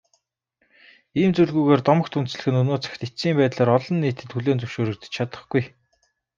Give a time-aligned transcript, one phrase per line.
[1.21, 5.63] Ийм зүйлгүйгээр домогт үндэслэх нь өнөө цагт эцсийн байдлаар олон нийтэд хүлээн зөвшөөрөгдөж чадахгүй.